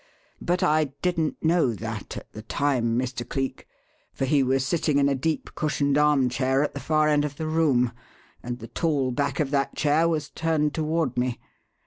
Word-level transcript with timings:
But 0.41 0.63
I 0.63 0.85
didn't 1.03 1.37
know 1.43 1.75
that 1.75 2.17
at 2.17 2.31
the 2.31 2.41
time, 2.41 2.97
Mr. 2.97 3.21
Cleek, 3.23 3.67
for 4.13 4.25
he 4.25 4.41
was 4.41 4.65
sitting 4.65 4.97
in 4.97 5.07
a 5.07 5.13
deep, 5.13 5.53
cushioned 5.53 5.95
armchair 5.95 6.63
at 6.63 6.73
the 6.73 6.79
far 6.79 7.07
end 7.07 7.23
of 7.23 7.35
the 7.35 7.45
room, 7.45 7.91
and 8.41 8.57
the 8.57 8.67
tall 8.67 9.11
back 9.11 9.39
of 9.39 9.51
that 9.51 9.75
chair 9.75 10.07
was 10.09 10.31
turned 10.31 10.73
toward 10.73 11.17
me. 11.17 11.39